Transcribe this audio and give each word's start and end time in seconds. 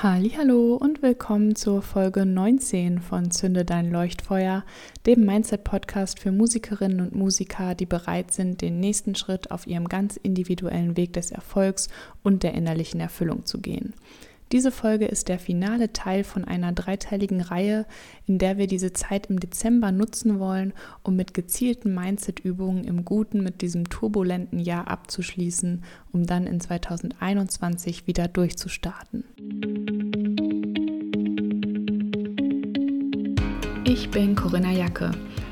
Hallo 0.00 0.76
und 0.76 1.02
willkommen 1.02 1.56
zur 1.56 1.82
Folge 1.82 2.24
19 2.24 3.00
von 3.00 3.32
Zünde 3.32 3.64
dein 3.64 3.90
Leuchtfeuer, 3.90 4.64
dem 5.06 5.26
Mindset 5.26 5.64
Podcast 5.64 6.20
für 6.20 6.30
Musikerinnen 6.30 7.00
und 7.00 7.16
Musiker, 7.16 7.74
die 7.74 7.84
bereit 7.84 8.30
sind, 8.30 8.62
den 8.62 8.78
nächsten 8.78 9.16
Schritt 9.16 9.50
auf 9.50 9.66
ihrem 9.66 9.88
ganz 9.88 10.16
individuellen 10.16 10.96
Weg 10.96 11.14
des 11.14 11.32
Erfolgs 11.32 11.88
und 12.22 12.44
der 12.44 12.54
innerlichen 12.54 13.00
Erfüllung 13.00 13.44
zu 13.44 13.58
gehen. 13.58 13.92
Diese 14.50 14.70
Folge 14.70 15.04
ist 15.04 15.28
der 15.28 15.38
finale 15.38 15.92
Teil 15.92 16.24
von 16.24 16.44
einer 16.44 16.72
dreiteiligen 16.72 17.42
Reihe, 17.42 17.84
in 18.26 18.38
der 18.38 18.56
wir 18.56 18.66
diese 18.66 18.94
Zeit 18.94 19.26
im 19.26 19.38
Dezember 19.38 19.92
nutzen 19.92 20.38
wollen, 20.38 20.72
um 21.02 21.16
mit 21.16 21.34
gezielten 21.34 21.94
Mindset-Übungen 21.94 22.84
im 22.84 23.04
Guten 23.04 23.42
mit 23.42 23.60
diesem 23.60 23.90
turbulenten 23.90 24.58
Jahr 24.58 24.88
abzuschließen, 24.88 25.84
um 26.12 26.24
dann 26.24 26.46
in 26.46 26.60
2021 26.60 28.06
wieder 28.06 28.26
durchzustarten. 28.26 29.24
Ich 33.84 34.10
bin 34.10 34.34
Corinna 34.34 34.72
Jacke. 34.72 35.10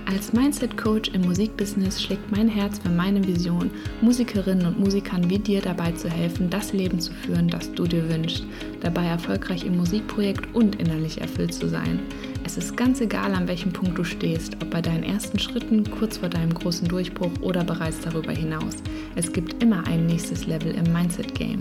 Als 0.09 0.33
Mindset-Coach 0.33 1.11
im 1.15 1.23
Musikbusiness 1.23 2.01
schlägt 2.01 2.31
mein 2.31 2.47
Herz 2.47 2.79
für 2.79 2.91
meine 2.91 3.27
Vision, 3.27 3.73
Musikerinnen 4.01 4.65
und 4.65 4.79
Musikern 4.79 5.29
wie 5.29 5.41
dir 5.41 5.61
dabei 5.61 5.91
zu 5.93 6.09
helfen, 6.09 6.49
das 6.49 6.73
Leben 6.73 7.01
zu 7.01 7.13
führen, 7.13 7.49
das 7.49 7.73
du 7.73 7.89
dir 7.89 8.09
wünschst, 8.09 8.45
dabei 8.81 9.05
erfolgreich 9.07 9.67
im 9.67 9.77
Musikprojekt 9.77 10.55
und 10.55 10.77
innerlich 10.77 11.21
erfüllt 11.21 11.53
zu 11.53 11.69
sein. 11.69 11.99
Es 12.45 12.57
ist 12.57 12.77
ganz 12.77 13.01
egal, 13.01 13.35
an 13.35 13.49
welchem 13.49 13.73
Punkt 13.73 13.99
du 13.99 14.05
stehst, 14.05 14.55
ob 14.63 14.71
bei 14.71 14.81
deinen 14.81 15.03
ersten 15.03 15.41
Schritten, 15.41 15.83
kurz 15.91 16.19
vor 16.19 16.29
deinem 16.29 16.55
großen 16.55 16.87
Durchbruch 16.87 17.33
oder 17.41 17.65
bereits 17.65 18.01
darüber 18.01 18.31
hinaus. 18.31 18.77
Es 19.17 19.33
gibt 19.33 19.61
immer 19.61 19.85
ein 19.89 20.07
nächstes 20.07 20.47
Level 20.47 20.73
im 20.73 20.93
Mindset-Game. 20.93 21.59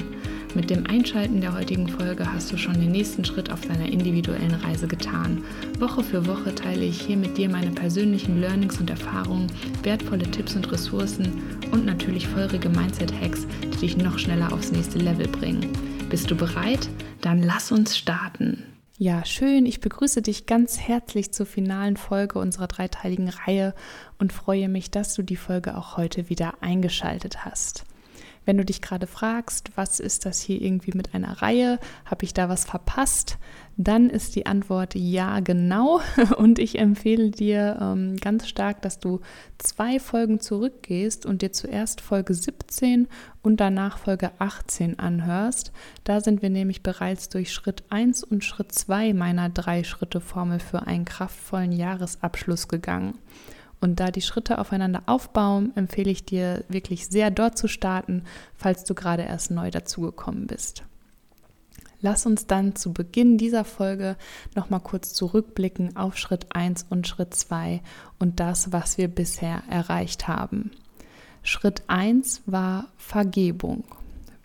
Mit 0.55 0.69
dem 0.69 0.87
Einschalten 0.87 1.41
der 1.41 1.53
heutigen 1.53 1.89
Folge 1.89 2.31
hast 2.31 2.49
du 2.49 2.55
schon 2.55 2.79
den 2.79 2.93
nächsten 2.93 3.25
Schritt 3.25 3.51
auf 3.51 3.59
deiner 3.59 3.91
individuellen 3.91 4.53
Reise 4.53 4.87
getan. 4.87 5.43
Woche 5.79 6.01
für 6.01 6.25
Woche 6.27 6.55
teile 6.55 6.85
ich 6.85 7.01
hier 7.01 7.17
mit 7.17 7.37
dir 7.37 7.49
meine 7.49 7.71
persönlichen 7.71 8.39
Learnings 8.39 8.79
und 8.79 8.89
Erfahrungen, 8.89 9.51
wertvolle 9.83 10.23
Tipps 10.31 10.55
und 10.55 10.71
Ressourcen 10.71 11.43
und 11.71 11.85
natürlich 11.85 12.25
feurige 12.29 12.69
Mindset-Hacks, 12.69 13.45
die 13.63 13.77
dich 13.79 13.97
noch 13.97 14.17
schneller 14.17 14.53
aufs 14.53 14.71
nächste 14.71 14.97
Level 14.97 15.27
bringen. 15.27 15.73
Bist 16.09 16.31
du 16.31 16.37
bereit? 16.37 16.87
Dann 17.19 17.43
lass 17.43 17.73
uns 17.73 17.97
starten. 17.97 18.63
Ja, 18.97 19.25
schön. 19.25 19.65
Ich 19.65 19.81
begrüße 19.81 20.21
dich 20.21 20.45
ganz 20.45 20.79
herzlich 20.79 21.33
zur 21.33 21.47
finalen 21.47 21.97
Folge 21.97 22.39
unserer 22.39 22.67
dreiteiligen 22.67 23.27
Reihe 23.27 23.75
und 24.19 24.31
freue 24.31 24.69
mich, 24.69 24.89
dass 24.89 25.15
du 25.15 25.21
die 25.21 25.35
Folge 25.35 25.77
auch 25.77 25.97
heute 25.97 26.29
wieder 26.29 26.53
eingeschaltet 26.61 27.43
hast. 27.43 27.83
Wenn 28.45 28.57
du 28.57 28.65
dich 28.65 28.81
gerade 28.81 29.07
fragst, 29.07 29.71
was 29.75 29.99
ist 29.99 30.25
das 30.25 30.39
hier 30.39 30.61
irgendwie 30.61 30.91
mit 30.95 31.13
einer 31.13 31.41
Reihe? 31.41 31.79
Habe 32.05 32.25
ich 32.25 32.33
da 32.33 32.47
was 32.47 32.65
verpasst? 32.65 33.37
Dann 33.77 34.09
ist 34.09 34.35
die 34.35 34.45
Antwort 34.45 34.95
ja, 34.95 35.41
genau. 35.41 35.99
Und 36.37 36.59
ich 36.59 36.79
empfehle 36.79 37.31
dir 37.31 37.77
ähm, 37.81 38.15
ganz 38.17 38.47
stark, 38.47 38.81
dass 38.81 38.99
du 38.99 39.19
zwei 39.57 39.99
Folgen 39.99 40.39
zurückgehst 40.39 41.25
und 41.25 41.41
dir 41.41 41.51
zuerst 41.51 42.01
Folge 42.01 42.33
17 42.33 43.07
und 43.41 43.59
danach 43.59 43.97
Folge 43.97 44.31
18 44.39 44.99
anhörst. 44.99 45.71
Da 46.03 46.21
sind 46.21 46.41
wir 46.41 46.49
nämlich 46.49 46.83
bereits 46.83 47.29
durch 47.29 47.51
Schritt 47.51 47.83
1 47.89 48.23
und 48.23 48.43
Schritt 48.43 48.71
2 48.71 49.13
meiner 49.13 49.49
Drei-Schritte-Formel 49.49 50.59
für 50.59 50.87
einen 50.87 51.05
kraftvollen 51.05 51.71
Jahresabschluss 51.71 52.67
gegangen. 52.67 53.17
Und 53.81 53.99
da 53.99 54.11
die 54.11 54.21
Schritte 54.21 54.57
aufeinander 54.59 55.03
aufbauen, 55.05 55.71
empfehle 55.75 56.11
ich 56.11 56.25
dir 56.25 56.63
wirklich 56.69 57.07
sehr 57.07 57.31
dort 57.31 57.57
zu 57.57 57.67
starten, 57.67 58.23
falls 58.55 58.83
du 58.83 58.95
gerade 58.95 59.23
erst 59.23 59.51
neu 59.51 59.69
dazugekommen 59.71 60.47
bist. 60.47 60.83
Lass 62.01 62.25
uns 62.25 62.45
dann 62.45 62.75
zu 62.75 62.93
Beginn 62.93 63.37
dieser 63.37 63.65
Folge 63.65 64.15
nochmal 64.53 64.79
kurz 64.79 65.13
zurückblicken 65.13 65.95
auf 65.95 66.17
Schritt 66.17 66.55
1 66.55 66.85
und 66.89 67.07
Schritt 67.07 67.33
2 67.33 67.81
und 68.19 68.39
das, 68.39 68.71
was 68.71 68.97
wir 68.97 69.07
bisher 69.07 69.63
erreicht 69.69 70.27
haben. 70.27 70.71
Schritt 71.41 71.83
1 71.87 72.43
war 72.45 72.87
Vergebung. 72.97 73.83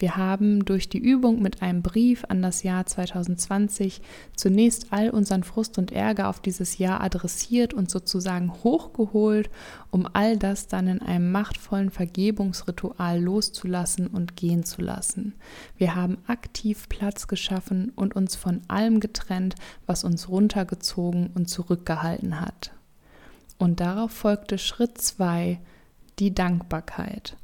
Wir 0.00 0.16
haben 0.16 0.64
durch 0.64 0.88
die 0.88 0.98
Übung 0.98 1.42
mit 1.42 1.60
einem 1.60 1.82
Brief 1.82 2.24
an 2.28 2.40
das 2.40 2.62
Jahr 2.62 2.86
2020 2.86 4.00
zunächst 4.34 4.94
all 4.94 5.10
unseren 5.10 5.44
Frust 5.44 5.76
und 5.76 5.92
Ärger 5.92 6.30
auf 6.30 6.40
dieses 6.40 6.78
Jahr 6.78 7.02
adressiert 7.02 7.74
und 7.74 7.90
sozusagen 7.90 8.50
hochgeholt, 8.64 9.50
um 9.90 10.08
all 10.10 10.38
das 10.38 10.68
dann 10.68 10.88
in 10.88 11.02
einem 11.02 11.30
machtvollen 11.30 11.90
Vergebungsritual 11.90 13.20
loszulassen 13.20 14.06
und 14.06 14.36
gehen 14.36 14.64
zu 14.64 14.80
lassen. 14.80 15.34
Wir 15.76 15.94
haben 15.94 16.16
aktiv 16.26 16.88
Platz 16.88 17.28
geschaffen 17.28 17.92
und 17.94 18.16
uns 18.16 18.36
von 18.36 18.62
allem 18.68 19.00
getrennt, 19.00 19.54
was 19.84 20.02
uns 20.02 20.30
runtergezogen 20.30 21.28
und 21.34 21.50
zurückgehalten 21.50 22.40
hat. 22.40 22.72
Und 23.58 23.80
darauf 23.80 24.12
folgte 24.12 24.56
Schritt 24.56 24.96
2, 24.96 25.60
die 26.18 26.34
Dankbarkeit. 26.34 27.36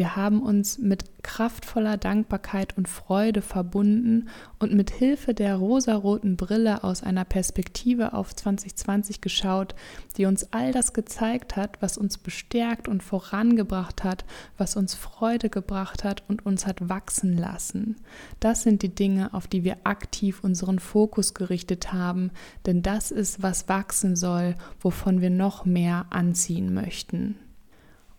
Wir 0.00 0.16
haben 0.16 0.42
uns 0.42 0.78
mit 0.78 1.22
kraftvoller 1.22 1.98
Dankbarkeit 1.98 2.74
und 2.78 2.88
Freude 2.88 3.42
verbunden 3.42 4.30
und 4.58 4.72
mit 4.72 4.90
Hilfe 4.90 5.34
der 5.34 5.56
rosaroten 5.56 6.38
Brille 6.38 6.84
aus 6.84 7.02
einer 7.02 7.26
Perspektive 7.26 8.14
auf 8.14 8.34
2020 8.34 9.20
geschaut, 9.20 9.74
die 10.16 10.24
uns 10.24 10.54
all 10.54 10.72
das 10.72 10.94
gezeigt 10.94 11.56
hat, 11.56 11.82
was 11.82 11.98
uns 11.98 12.16
bestärkt 12.16 12.88
und 12.88 13.02
vorangebracht 13.02 14.02
hat, 14.02 14.24
was 14.56 14.74
uns 14.74 14.94
Freude 14.94 15.50
gebracht 15.50 16.02
hat 16.02 16.22
und 16.28 16.46
uns 16.46 16.66
hat 16.66 16.88
wachsen 16.88 17.36
lassen. 17.36 17.96
Das 18.40 18.62
sind 18.62 18.80
die 18.80 18.94
Dinge, 18.94 19.34
auf 19.34 19.48
die 19.48 19.64
wir 19.64 19.76
aktiv 19.84 20.42
unseren 20.42 20.78
Fokus 20.78 21.34
gerichtet 21.34 21.92
haben, 21.92 22.30
denn 22.64 22.80
das 22.80 23.10
ist, 23.10 23.42
was 23.42 23.68
wachsen 23.68 24.16
soll, 24.16 24.54
wovon 24.80 25.20
wir 25.20 25.28
noch 25.28 25.66
mehr 25.66 26.06
anziehen 26.08 26.72
möchten. 26.72 27.36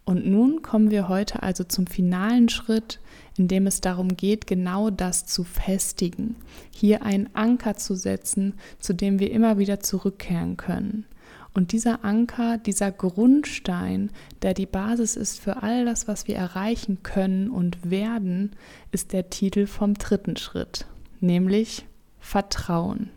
Und 0.04 0.26
nun 0.26 0.62
kommen 0.62 0.92
wir 0.92 1.08
heute 1.08 1.44
also 1.44 1.64
zum 1.64 1.88
finalen 1.88 2.50
Schritt, 2.50 3.00
in 3.38 3.48
dem 3.48 3.68
es 3.68 3.82
darum 3.82 4.18
geht, 4.18 4.48
genau 4.48 4.90
das 4.90 5.26
zu 5.26 5.44
festigen, 5.44 6.36
hier 6.72 7.04
einen 7.04 7.30
Anker 7.34 7.76
zu 7.78 7.96
setzen, 7.96 8.56
zu 8.80 8.94
dem 8.94 9.20
wir 9.20 9.32
immer 9.32 9.58
wieder 9.58 9.80
zurückkehren 9.80 10.58
können. 10.58 11.06
Und 11.54 11.74
dieser 11.74 12.06
Anker, 12.06 12.58
dieser 12.58 12.92
Grundstein, 12.92 14.10
der 14.42 14.54
die 14.54 14.66
Basis 14.66 15.16
ist 15.16 15.40
für 15.40 15.64
all 15.64 15.86
das, 15.86 16.08
was 16.08 16.28
wir 16.28 16.36
erreichen 16.36 17.04
können 17.04 17.50
und 17.50 17.90
werden, 17.90 18.52
ist 18.92 19.12
der 19.12 19.30
Titel 19.30 19.68
vom 19.68 19.96
dritten 19.96 20.38
Schritt, 20.38 20.86
nämlich 21.20 21.86
Vertrauen. 22.20 23.10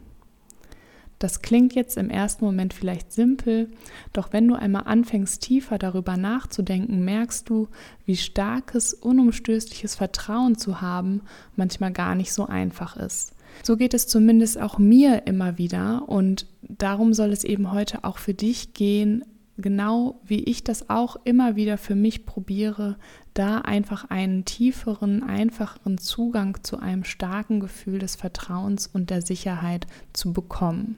Das 1.24 1.40
klingt 1.40 1.74
jetzt 1.74 1.96
im 1.96 2.10
ersten 2.10 2.44
Moment 2.44 2.74
vielleicht 2.74 3.10
simpel, 3.10 3.70
doch 4.12 4.34
wenn 4.34 4.46
du 4.46 4.56
einmal 4.56 4.82
anfängst 4.84 5.40
tiefer 5.40 5.78
darüber 5.78 6.18
nachzudenken, 6.18 7.02
merkst 7.02 7.48
du, 7.48 7.68
wie 8.04 8.18
starkes, 8.18 8.92
unumstößliches 8.92 9.94
Vertrauen 9.94 10.58
zu 10.58 10.82
haben 10.82 11.22
manchmal 11.56 11.92
gar 11.92 12.14
nicht 12.14 12.30
so 12.30 12.44
einfach 12.44 12.98
ist. 12.98 13.32
So 13.62 13.78
geht 13.78 13.94
es 13.94 14.06
zumindest 14.06 14.60
auch 14.60 14.76
mir 14.76 15.26
immer 15.26 15.56
wieder 15.56 16.06
und 16.10 16.46
darum 16.60 17.14
soll 17.14 17.32
es 17.32 17.42
eben 17.42 17.72
heute 17.72 18.04
auch 18.04 18.18
für 18.18 18.34
dich 18.34 18.74
gehen, 18.74 19.24
genau 19.56 20.20
wie 20.24 20.42
ich 20.44 20.64
das 20.64 20.90
auch 20.90 21.16
immer 21.24 21.56
wieder 21.56 21.78
für 21.78 21.94
mich 21.94 22.26
probiere, 22.26 22.96
da 23.34 23.58
einfach 23.58 24.10
einen 24.10 24.44
tieferen, 24.44 25.22
einfacheren 25.22 25.98
Zugang 25.98 26.62
zu 26.62 26.78
einem 26.78 27.04
starken 27.04 27.60
Gefühl 27.60 27.98
des 27.98 28.16
Vertrauens 28.16 28.86
und 28.86 29.10
der 29.10 29.22
Sicherheit 29.22 29.86
zu 30.12 30.32
bekommen. 30.32 30.96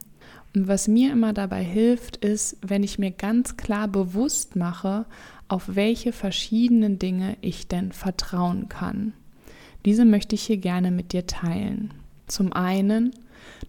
Und 0.54 0.68
was 0.68 0.88
mir 0.88 1.12
immer 1.12 1.32
dabei 1.32 1.62
hilft, 1.62 2.16
ist, 2.16 2.56
wenn 2.62 2.82
ich 2.82 2.98
mir 2.98 3.10
ganz 3.10 3.56
klar 3.58 3.88
bewusst 3.88 4.56
mache, 4.56 5.04
auf 5.48 5.74
welche 5.74 6.12
verschiedenen 6.12 6.98
Dinge 6.98 7.36
ich 7.42 7.68
denn 7.68 7.92
vertrauen 7.92 8.68
kann. 8.68 9.12
Diese 9.84 10.04
möchte 10.04 10.34
ich 10.34 10.42
hier 10.42 10.56
gerne 10.56 10.90
mit 10.90 11.12
dir 11.12 11.26
teilen. 11.26 11.92
Zum 12.26 12.52
einen, 12.52 13.10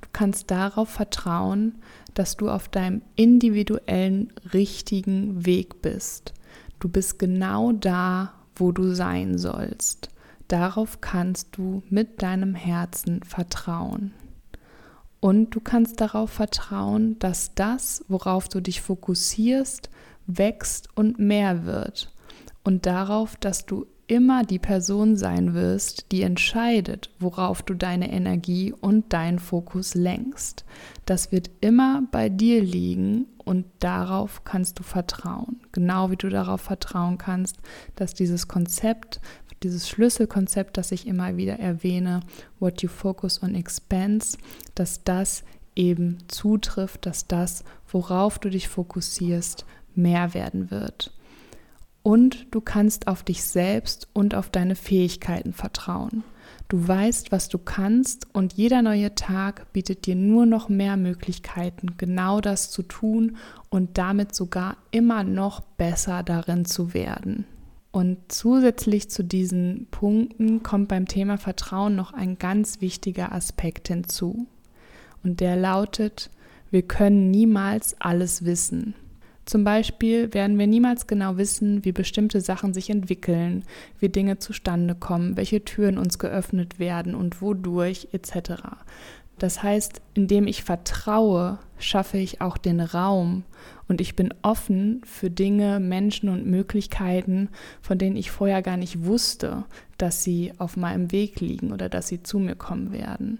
du 0.01 0.07
kannst 0.13 0.49
darauf 0.49 0.89
vertrauen, 0.89 1.75
dass 2.17 2.35
du 2.35 2.49
auf 2.49 2.67
deinem 2.67 3.01
individuellen 3.15 4.33
richtigen 4.53 5.45
Weg 5.45 5.81
bist. 5.81 6.33
Du 6.79 6.89
bist 6.89 7.19
genau 7.19 7.71
da, 7.71 8.33
wo 8.55 8.71
du 8.71 8.93
sein 8.93 9.37
sollst. 9.37 10.09
Darauf 10.47 11.01
kannst 11.01 11.57
du 11.57 11.83
mit 11.89 12.21
deinem 12.21 12.55
Herzen 12.55 13.21
vertrauen. 13.23 14.13
Und 15.19 15.51
du 15.51 15.59
kannst 15.59 15.99
darauf 16.01 16.31
vertrauen, 16.31 17.19
dass 17.19 17.53
das, 17.53 18.03
worauf 18.07 18.47
du 18.47 18.61
dich 18.61 18.81
fokussierst, 18.81 19.89
wächst 20.25 20.89
und 20.95 21.19
mehr 21.19 21.65
wird. 21.65 22.13
Und 22.63 22.85
darauf, 22.85 23.35
dass 23.35 23.65
du 23.65 23.85
immer 24.07 24.43
die 24.43 24.59
Person 24.59 25.17
sein 25.17 25.53
wirst, 25.53 26.11
die 26.11 26.21
entscheidet, 26.21 27.09
worauf 27.19 27.61
du 27.61 27.73
deine 27.73 28.11
Energie 28.11 28.73
und 28.73 29.11
deinen 29.11 29.39
Fokus 29.39 29.95
lenkst. 29.95 30.63
Das 31.05 31.31
wird 31.31 31.49
immer 31.59 32.03
bei 32.11 32.29
dir 32.29 32.63
liegen 32.63 33.25
und 33.43 33.65
darauf 33.79 34.45
kannst 34.45 34.79
du 34.79 34.83
vertrauen. 34.83 35.61
Genau 35.73 36.09
wie 36.09 36.15
du 36.15 36.29
darauf 36.29 36.61
vertrauen 36.61 37.17
kannst, 37.17 37.57
dass 37.95 38.13
dieses 38.13 38.47
Konzept, 38.47 39.19
dieses 39.61 39.89
Schlüsselkonzept, 39.89 40.77
das 40.77 40.91
ich 40.93 41.05
immer 41.05 41.35
wieder 41.35 41.59
erwähne, 41.59 42.21
what 42.59 42.81
you 42.81 42.89
focus 42.89 43.43
on 43.43 43.55
expense, 43.55 44.37
dass 44.73 45.03
das 45.03 45.43
eben 45.75 46.17
zutrifft, 46.27 47.05
dass 47.05 47.27
das, 47.27 47.63
worauf 47.91 48.39
du 48.39 48.49
dich 48.49 48.69
fokussierst, 48.69 49.65
mehr 49.95 50.33
werden 50.33 50.71
wird. 50.71 51.11
Und 52.07 52.47
du 52.51 52.61
kannst 52.61 53.09
auf 53.09 53.21
dich 53.21 53.43
selbst 53.43 54.07
und 54.13 54.33
auf 54.33 54.49
deine 54.49 54.75
Fähigkeiten 54.75 55.51
vertrauen. 55.51 56.23
Du 56.69 56.87
weißt, 56.87 57.33
was 57.33 57.49
du 57.49 57.57
kannst 57.57 58.33
und 58.33 58.53
jeder 58.53 58.81
neue 58.81 59.13
Tag 59.13 59.73
bietet 59.73 60.05
dir 60.05 60.15
nur 60.15 60.45
noch 60.45 60.69
mehr 60.69 60.95
Möglichkeiten, 60.95 61.97
genau 61.97 62.39
das 62.39 62.71
zu 62.71 62.83
tun 62.83 63.35
und 63.69 63.97
damit 63.97 64.33
sogar 64.33 64.77
immer 64.91 65.25
noch 65.25 65.59
besser 65.59 66.23
darin 66.23 66.63
zu 66.63 66.93
werden. 66.93 67.43
Und 67.91 68.19
zusätzlich 68.29 69.09
zu 69.09 69.21
diesen 69.21 69.87
Punkten 69.91 70.63
kommt 70.63 70.87
beim 70.87 71.09
Thema 71.09 71.37
Vertrauen 71.37 71.97
noch 71.97 72.13
ein 72.13 72.37
ganz 72.39 72.79
wichtiger 72.79 73.33
Aspekt 73.33 73.89
hinzu. 73.89 74.47
Und 75.25 75.41
der 75.41 75.57
lautet, 75.57 76.29
wir 76.71 76.83
können 76.83 77.31
niemals 77.31 77.99
alles 77.99 78.45
wissen. 78.45 78.95
Zum 79.47 79.63
Beispiel 79.63 80.33
werden 80.33 80.59
wir 80.59 80.67
niemals 80.67 81.07
genau 81.07 81.37
wissen, 81.37 81.85
wie 81.85 81.93
bestimmte 81.93 82.41
Sachen 82.41 82.73
sich 82.73 82.89
entwickeln, 82.89 83.63
wie 83.97 84.09
Dinge 84.09 84.39
zustande 84.39 84.93
kommen, 84.93 85.37
welche 85.37 85.63
Türen 85.63 85.97
uns 85.97 86.19
geöffnet 86.19 86.79
werden 86.79 87.15
und 87.15 87.41
wodurch 87.41 88.09
etc. 88.11 88.61
Das 89.39 89.63
heißt, 89.63 90.01
indem 90.15 90.47
ich 90.47 90.63
vertraue, 90.63 91.59
schaffe 91.79 92.17
ich 92.17 92.41
auch 92.41 92.57
den 92.57 92.81
Raum 92.81 93.45
und 93.87 94.01
ich 94.01 94.17
bin 94.17 94.33
offen 94.41 94.99
für 95.05 95.29
Dinge, 95.29 95.79
Menschen 95.79 96.27
und 96.27 96.45
Möglichkeiten, 96.45 97.47
von 97.81 97.97
denen 97.97 98.17
ich 98.17 98.31
vorher 98.31 98.61
gar 98.61 98.75
nicht 98.75 99.05
wusste, 99.05 99.63
dass 99.97 100.25
sie 100.25 100.51
auf 100.57 100.75
meinem 100.75 101.13
Weg 101.13 101.39
liegen 101.39 101.71
oder 101.71 101.87
dass 101.87 102.09
sie 102.09 102.21
zu 102.21 102.37
mir 102.37 102.55
kommen 102.55 102.91
werden. 102.91 103.39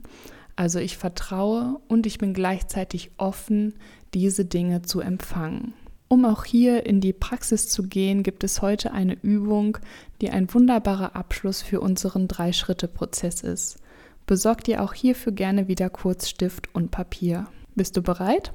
Also 0.55 0.79
ich 0.79 0.95
vertraue 0.95 1.81
und 1.89 2.05
ich 2.05 2.17
bin 2.17 2.33
gleichzeitig 2.33 3.11
offen, 3.17 3.73
diese 4.13 4.45
Dinge 4.45 4.83
zu 4.83 5.01
empfangen. 5.01 5.73
Um 6.09 6.23
auch 6.25 6.45
hier 6.45 6.85
in 6.85 7.01
die 7.01 7.13
Praxis 7.13 7.67
zu 7.67 7.83
gehen, 7.83 8.23
gibt 8.23 8.43
es 8.43 8.61
heute 8.61 8.91
eine 8.93 9.17
Übung, 9.21 9.77
die 10.21 10.29
ein 10.29 10.53
wunderbarer 10.53 11.15
Abschluss 11.15 11.61
für 11.61 11.81
unseren 11.81 12.27
Drei-Schritte-Prozess 12.27 13.41
ist. 13.41 13.79
Besorg 14.25 14.63
dir 14.63 14.83
auch 14.83 14.93
hierfür 14.93 15.33
gerne 15.33 15.67
wieder 15.67 15.89
kurz 15.89 16.29
Stift 16.29 16.73
und 16.73 16.91
Papier. 16.91 17.47
Bist 17.75 17.97
du 17.97 18.01
bereit? 18.01 18.53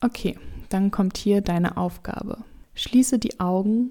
Okay, 0.00 0.38
dann 0.68 0.90
kommt 0.90 1.16
hier 1.18 1.40
deine 1.40 1.76
Aufgabe. 1.76 2.38
Schließe 2.74 3.18
die 3.18 3.40
Augen 3.40 3.90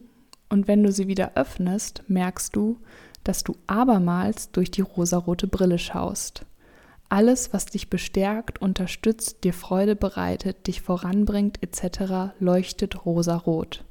und 0.49 0.67
wenn 0.67 0.83
du 0.83 0.91
sie 0.91 1.07
wieder 1.07 1.33
öffnest, 1.35 2.03
merkst 2.07 2.55
du, 2.55 2.77
dass 3.23 3.43
du 3.43 3.55
abermals 3.67 4.51
durch 4.51 4.71
die 4.71 4.81
rosarote 4.81 5.47
Brille 5.47 5.77
schaust. 5.77 6.45
Alles, 7.11 7.51
was 7.51 7.65
dich 7.65 7.89
bestärkt, 7.89 8.61
unterstützt, 8.61 9.43
dir 9.43 9.51
Freude 9.51 9.97
bereitet, 9.97 10.65
dich 10.67 10.79
voranbringt 10.79 11.61
etc., 11.61 12.31
leuchtet 12.39 13.05
rosarot. 13.05 13.83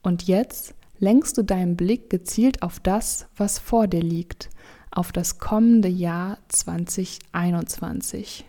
Und 0.00 0.22
jetzt 0.22 0.74
lenkst 0.98 1.36
du 1.36 1.42
deinen 1.42 1.76
Blick 1.76 2.08
gezielt 2.08 2.62
auf 2.62 2.80
das, 2.80 3.26
was 3.36 3.58
vor 3.58 3.88
dir 3.88 4.00
liegt, 4.00 4.48
auf 4.90 5.12
das 5.12 5.38
kommende 5.38 5.88
Jahr 5.88 6.38
2021. 6.48 8.46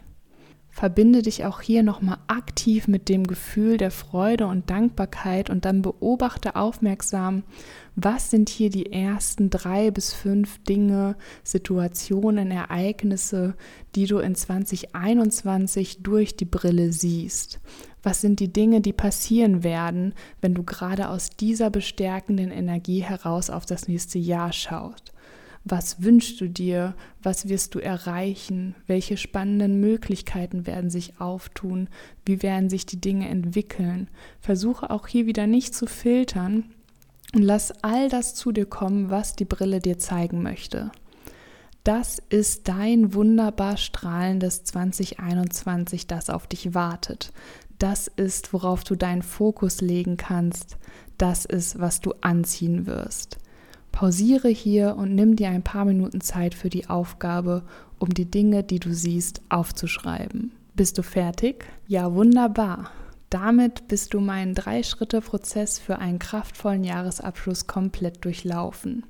Verbinde 0.81 1.22
dich 1.22 1.45
auch 1.45 1.62
hier 1.62 1.83
nochmal 1.83 2.18
aktiv 2.25 2.88
mit 2.88 3.07
dem 3.07 3.28
Gefühl 3.28 3.78
der 3.78 3.92
Freude 3.92 4.48
und 4.48 4.72
Dankbarkeit 4.72 5.51
und 5.51 5.63
dann 5.63 5.83
beobachte 5.83 6.56
aufmerksam, 6.56 7.44
was 7.95 8.31
sind 8.31 8.50
hier 8.50 8.72
die 8.72 8.92
ersten 8.92 9.51
drei 9.51 9.92
bis 9.92 10.12
fünf 10.12 10.57
Dinge, 10.63 11.18
Situationen, 11.44 12.50
Ereignisse, 12.50 13.54
die 13.94 14.07
du 14.07 14.18
in 14.18 14.33
2021 14.33 16.01
durch 16.01 16.36
die 16.36 16.45
Brille 16.45 16.92
siehst. 16.92 17.60
Was 18.01 18.22
sind 18.22 18.39
die 18.39 18.51
Dinge, 18.51 18.81
die 18.81 18.92
passieren 18.92 19.63
werden, 19.63 20.16
wenn 20.42 20.56
du 20.56 20.63
gerade 20.63 21.10
aus 21.10 21.30
dieser 21.30 21.69
bestärkenden 21.69 22.50
Energie 22.50 23.04
heraus 23.04 23.51
auf 23.51 23.68
das 23.68 23.88
nächste 23.88 24.18
Jahr 24.18 24.51
schaust? 24.51 25.13
Was 25.63 26.01
wünschst 26.01 26.41
du 26.41 26.49
dir? 26.49 26.95
Was 27.21 27.47
wirst 27.47 27.75
du 27.75 27.79
erreichen? 27.79 28.75
Welche 28.87 29.15
spannenden 29.15 29.79
Möglichkeiten 29.79 30.65
werden 30.65 30.89
sich 30.89 31.19
auftun? 31.19 31.87
Wie 32.25 32.41
werden 32.41 32.69
sich 32.69 32.85
die 32.85 32.99
Dinge 32.99 33.29
entwickeln? 33.29 34.09
Versuche 34.39 34.89
auch 34.89 35.07
hier 35.07 35.27
wieder 35.27 35.45
nicht 35.45 35.75
zu 35.75 35.85
filtern 35.85 36.65
und 37.33 37.43
lass 37.43 37.71
all 37.83 38.09
das 38.09 38.33
zu 38.33 38.51
dir 38.51 38.65
kommen, 38.65 39.09
was 39.09 39.35
die 39.35 39.45
Brille 39.45 39.79
dir 39.79 39.99
zeigen 39.99 40.41
möchte. 40.41 40.91
Das 41.83 42.21
ist 42.29 42.67
dein 42.67 43.13
wunderbar 43.13 43.77
strahlendes 43.77 44.63
2021, 44.65 46.05
das 46.05 46.29
auf 46.29 46.45
dich 46.45 46.75
wartet. 46.75 47.33
Das 47.79 48.07
ist, 48.07 48.53
worauf 48.53 48.83
du 48.83 48.95
deinen 48.95 49.23
Fokus 49.23 49.81
legen 49.81 50.17
kannst. 50.17 50.77
Das 51.17 51.45
ist, 51.45 51.79
was 51.79 51.99
du 51.99 52.13
anziehen 52.21 52.85
wirst. 52.85 53.39
Pausiere 53.91 54.47
hier 54.47 54.95
und 54.95 55.15
nimm 55.15 55.35
dir 55.35 55.49
ein 55.49 55.63
paar 55.63 55.83
Minuten 55.85 56.21
Zeit 56.21 56.55
für 56.55 56.69
die 56.69 56.89
Aufgabe, 56.89 57.63
um 57.99 58.09
die 58.09 58.29
Dinge, 58.29 58.63
die 58.63 58.79
du 58.79 58.93
siehst, 58.93 59.41
aufzuschreiben. 59.49 60.51
Bist 60.75 60.97
du 60.97 61.03
fertig? 61.03 61.65
Ja, 61.88 62.13
wunderbar. 62.13 62.91
Damit 63.29 63.88
bist 63.88 64.13
du 64.13 64.19
meinen 64.19 64.55
Drei-Schritte-Prozess 64.55 65.79
für 65.79 65.99
einen 65.99 66.19
kraftvollen 66.19 66.83
Jahresabschluss 66.83 67.67
komplett 67.67 68.25
durchlaufen. 68.25 69.05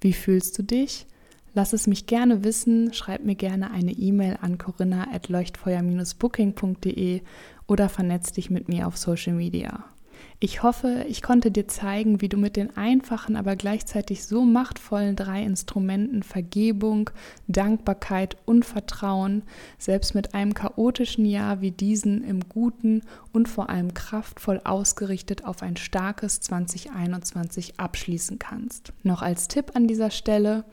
Wie 0.00 0.12
fühlst 0.12 0.58
du 0.58 0.62
dich? 0.62 1.06
Lass 1.54 1.72
es 1.72 1.86
mich 1.86 2.06
gerne 2.06 2.44
wissen, 2.44 2.92
schreib 2.92 3.24
mir 3.24 3.36
gerne 3.36 3.70
eine 3.70 3.92
E-Mail 3.92 4.36
an 4.42 4.58
corinna.leuchtfeuer-booking.de 4.58 7.22
oder 7.68 7.88
vernetz 7.88 8.32
dich 8.32 8.50
mit 8.50 8.68
mir 8.68 8.88
auf 8.88 8.96
Social 8.96 9.34
Media. 9.34 9.84
Ich 10.40 10.62
hoffe, 10.62 11.06
ich 11.08 11.22
konnte 11.22 11.50
dir 11.50 11.68
zeigen, 11.68 12.20
wie 12.20 12.28
du 12.28 12.36
mit 12.36 12.56
den 12.56 12.76
einfachen, 12.76 13.36
aber 13.36 13.56
gleichzeitig 13.56 14.26
so 14.26 14.42
machtvollen 14.42 15.16
drei 15.16 15.42
Instrumenten 15.42 16.22
Vergebung, 16.22 17.10
Dankbarkeit 17.46 18.36
und 18.44 18.64
Vertrauen 18.64 19.42
selbst 19.78 20.14
mit 20.14 20.34
einem 20.34 20.52
chaotischen 20.52 21.24
Jahr 21.24 21.60
wie 21.60 21.70
diesen 21.70 22.22
im 22.24 22.48
Guten 22.48 23.02
und 23.32 23.48
vor 23.48 23.70
allem 23.70 23.94
kraftvoll 23.94 24.60
ausgerichtet 24.64 25.44
auf 25.44 25.62
ein 25.62 25.76
starkes 25.76 26.40
2021 26.40 27.80
abschließen 27.80 28.38
kannst. 28.38 28.92
Noch 29.02 29.22
als 29.22 29.48
Tipp 29.48 29.70
an 29.74 29.86
dieser 29.86 30.10
Stelle, 30.10 30.64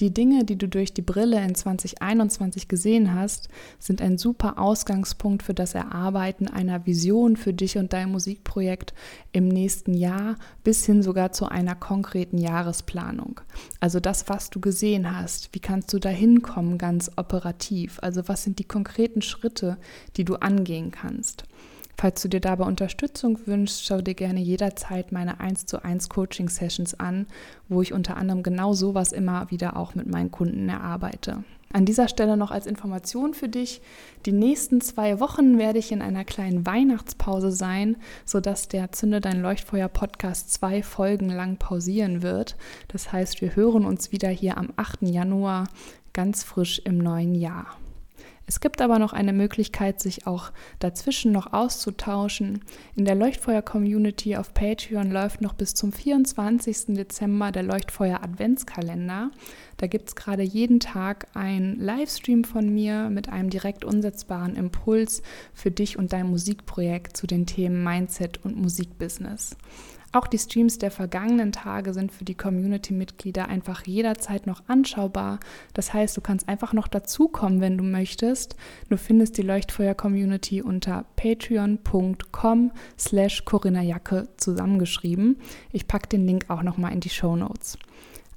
die 0.00 0.12
Dinge, 0.12 0.44
die 0.44 0.56
du 0.56 0.68
durch 0.68 0.94
die 0.94 1.02
Brille 1.02 1.42
in 1.44 1.54
2021 1.54 2.66
gesehen 2.66 3.14
hast, 3.14 3.48
sind 3.78 4.00
ein 4.00 4.18
super 4.18 4.58
Ausgangspunkt 4.58 5.42
für 5.42 5.54
das 5.54 5.74
Erarbeiten 5.74 6.48
einer 6.48 6.86
Vision 6.86 7.36
für 7.36 7.52
dich 7.52 7.78
und 7.78 7.92
dein 7.92 8.10
Musikprojekt 8.10 8.94
im 9.32 9.48
nächsten 9.48 9.94
Jahr 9.94 10.36
bis 10.64 10.84
hin 10.86 11.02
sogar 11.02 11.32
zu 11.32 11.46
einer 11.46 11.74
konkreten 11.74 12.38
Jahresplanung. 12.38 13.40
Also 13.80 14.00
das, 14.00 14.28
was 14.28 14.50
du 14.50 14.60
gesehen 14.60 15.16
hast, 15.16 15.50
wie 15.52 15.60
kannst 15.60 15.92
du 15.92 15.98
da 15.98 16.08
hinkommen 16.08 16.78
ganz 16.78 17.10
operativ? 17.16 17.98
Also 18.02 18.26
was 18.28 18.42
sind 18.42 18.58
die 18.58 18.64
konkreten 18.64 19.22
Schritte, 19.22 19.76
die 20.16 20.24
du 20.24 20.36
angehen 20.36 20.90
kannst? 20.90 21.44
Falls 21.96 22.22
du 22.22 22.28
dir 22.28 22.40
dabei 22.40 22.64
Unterstützung 22.64 23.38
wünschst, 23.46 23.84
schau 23.84 24.00
dir 24.00 24.14
gerne 24.14 24.40
jederzeit 24.40 25.12
meine 25.12 25.40
1 25.40 25.66
zu 25.66 25.84
1 25.84 26.08
Coaching 26.08 26.48
Sessions 26.48 26.98
an, 26.98 27.26
wo 27.68 27.82
ich 27.82 27.92
unter 27.92 28.16
anderem 28.16 28.42
genau 28.42 28.72
sowas 28.72 29.12
immer 29.12 29.50
wieder 29.50 29.76
auch 29.76 29.94
mit 29.94 30.06
meinen 30.06 30.30
Kunden 30.30 30.68
erarbeite. 30.68 31.44
An 31.72 31.86
dieser 31.86 32.08
Stelle 32.08 32.36
noch 32.36 32.50
als 32.50 32.66
Information 32.66 33.32
für 33.32 33.48
dich, 33.48 33.80
die 34.26 34.32
nächsten 34.32 34.82
zwei 34.82 35.20
Wochen 35.20 35.58
werde 35.58 35.78
ich 35.78 35.90
in 35.90 36.02
einer 36.02 36.24
kleinen 36.24 36.66
Weihnachtspause 36.66 37.50
sein, 37.50 37.96
sodass 38.26 38.68
der 38.68 38.92
Zünde 38.92 39.22
dein 39.22 39.40
Leuchtfeuer 39.40 39.88
Podcast 39.88 40.52
zwei 40.52 40.82
Folgen 40.82 41.30
lang 41.30 41.56
pausieren 41.56 42.22
wird. 42.22 42.56
Das 42.88 43.10
heißt, 43.10 43.40
wir 43.40 43.56
hören 43.56 43.86
uns 43.86 44.12
wieder 44.12 44.28
hier 44.28 44.58
am 44.58 44.68
8. 44.76 45.02
Januar 45.02 45.66
ganz 46.12 46.42
frisch 46.42 46.78
im 46.84 46.98
neuen 46.98 47.34
Jahr. 47.34 47.78
Es 48.52 48.60
gibt 48.60 48.82
aber 48.82 48.98
noch 48.98 49.14
eine 49.14 49.32
Möglichkeit, 49.32 49.98
sich 49.98 50.26
auch 50.26 50.52
dazwischen 50.78 51.32
noch 51.32 51.54
auszutauschen. 51.54 52.62
In 52.94 53.06
der 53.06 53.14
Leuchtfeuer-Community 53.14 54.36
auf 54.36 54.52
Patreon 54.52 55.10
läuft 55.10 55.40
noch 55.40 55.54
bis 55.54 55.72
zum 55.72 55.90
24. 55.90 56.88
Dezember 56.88 57.50
der 57.50 57.62
Leuchtfeuer 57.62 58.22
Adventskalender. 58.22 59.30
Da 59.78 59.86
gibt 59.86 60.10
es 60.10 60.16
gerade 60.16 60.42
jeden 60.42 60.80
Tag 60.80 61.28
einen 61.32 61.80
Livestream 61.80 62.44
von 62.44 62.68
mir 62.68 63.08
mit 63.08 63.30
einem 63.30 63.48
direkt 63.48 63.86
umsetzbaren 63.86 64.54
Impuls 64.54 65.22
für 65.54 65.70
dich 65.70 65.98
und 65.98 66.12
dein 66.12 66.28
Musikprojekt 66.28 67.16
zu 67.16 67.26
den 67.26 67.46
Themen 67.46 67.82
Mindset 67.82 68.44
und 68.44 68.58
Musikbusiness. 68.60 69.56
Auch 70.14 70.26
die 70.26 70.38
Streams 70.38 70.76
der 70.76 70.90
vergangenen 70.90 71.52
Tage 71.52 71.94
sind 71.94 72.12
für 72.12 72.26
die 72.26 72.34
Community-Mitglieder 72.34 73.48
einfach 73.48 73.86
jederzeit 73.86 74.46
noch 74.46 74.62
anschaubar. 74.68 75.40
Das 75.72 75.94
heißt, 75.94 76.14
du 76.14 76.20
kannst 76.20 76.48
einfach 76.50 76.74
noch 76.74 76.86
dazukommen, 76.86 77.62
wenn 77.62 77.78
du 77.78 77.84
möchtest. 77.84 78.54
Du 78.90 78.98
findest 78.98 79.38
die 79.38 79.42
Leuchtfeuer-Community 79.42 80.60
unter 80.60 81.06
patreon.com 81.16 82.72
slash 82.98 83.46
Corinna 83.46 83.80
Jacke 83.80 84.28
zusammengeschrieben. 84.36 85.38
Ich 85.72 85.88
packe 85.88 86.08
den 86.08 86.26
Link 86.26 86.44
auch 86.48 86.62
nochmal 86.62 86.92
in 86.92 87.00
die 87.00 87.08
Show 87.08 87.34
Notes. 87.34 87.78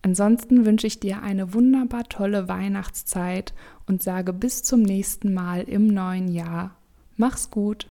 Ansonsten 0.02 0.66
wünsche 0.66 0.88
ich 0.88 1.02
dir 1.02 1.24
eine 1.24 1.54
wunderbar 1.54 2.04
tolle 2.06 2.48
Weihnachtszeit 2.48 3.54
und 3.86 4.02
sage 4.02 4.32
bis 4.32 4.64
zum 4.64 4.82
nächsten 4.82 5.34
Mal 5.34 5.64
im 5.64 5.88
neuen 5.88 6.30
Jahr. 6.30 6.78
Mach's 7.18 7.50
gut! 7.52 7.88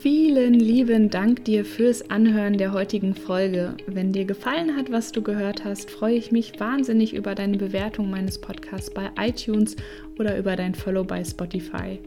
Vielen 0.00 0.54
lieben 0.54 1.10
Dank 1.10 1.44
dir 1.44 1.62
fürs 1.62 2.08
Anhören 2.10 2.56
der 2.56 2.72
heutigen 2.72 3.14
Folge. 3.14 3.76
Wenn 3.86 4.12
dir 4.12 4.24
gefallen 4.24 4.74
hat, 4.74 4.90
was 4.90 5.12
du 5.12 5.20
gehört 5.20 5.62
hast, 5.64 5.90
freue 5.90 6.14
ich 6.14 6.32
mich 6.32 6.58
wahnsinnig 6.58 7.12
über 7.14 7.34
deine 7.34 7.58
Bewertung 7.58 8.08
meines 8.08 8.40
Podcasts 8.40 8.90
bei 8.92 9.10
iTunes 9.18 9.76
oder 10.18 10.38
über 10.38 10.56
dein 10.56 10.74
Follow 10.74 11.04
bei 11.04 11.22
Spotify. 11.22 12.00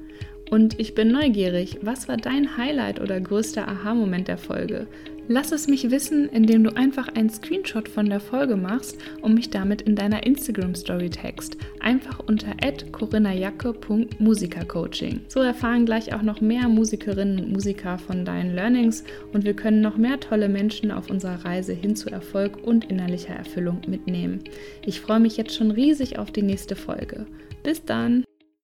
Und 0.53 0.79
ich 0.79 0.93
bin 0.93 1.11
neugierig, 1.11 1.79
was 1.81 2.07
war 2.07 2.15
dein 2.15 2.55
Highlight 2.57 3.01
oder 3.01 3.19
größter 3.19 3.67
Aha-Moment 3.67 4.27
der 4.27 4.37
Folge? 4.37 4.85
Lass 5.27 5.51
es 5.51 5.67
mich 5.67 5.89
wissen, 5.89 6.29
indem 6.29 6.63
du 6.63 6.75
einfach 6.75 7.07
einen 7.07 7.31
Screenshot 7.31 7.89
von 7.89 8.07
der 8.07 8.19
Folge 8.19 8.55
machst 8.55 8.99
und 9.23 9.33
mich 9.33 9.49
damit 9.49 9.81
in 9.81 9.95
deiner 9.95 10.27
Instagram-Story 10.27 11.09
text. 11.09 11.57
Einfach 11.79 12.19
unter 12.19 12.55
corinna.jacke.musikercoaching. 12.91 15.21
So 15.27 15.39
erfahren 15.39 15.87
gleich 15.87 16.13
auch 16.13 16.21
noch 16.21 16.39
mehr 16.39 16.67
Musikerinnen 16.67 17.45
und 17.45 17.51
Musiker 17.51 17.97
von 17.97 18.23
deinen 18.23 18.53
Learnings 18.53 19.03
und 19.33 19.45
wir 19.45 19.55
können 19.55 19.81
noch 19.81 19.97
mehr 19.97 20.19
tolle 20.19 20.49
Menschen 20.49 20.91
auf 20.91 21.09
unserer 21.09 21.43
Reise 21.43 21.73
hin 21.73 21.95
zu 21.95 22.11
Erfolg 22.11 22.63
und 22.63 22.91
innerlicher 22.91 23.33
Erfüllung 23.33 23.81
mitnehmen. 23.87 24.43
Ich 24.85 25.01
freue 25.01 25.19
mich 25.19 25.35
jetzt 25.35 25.55
schon 25.55 25.71
riesig 25.71 26.19
auf 26.19 26.29
die 26.29 26.43
nächste 26.43 26.75
Folge. 26.75 27.25
Bis 27.63 27.83
dann! 27.83 28.23